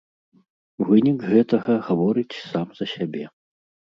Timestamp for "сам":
2.53-2.67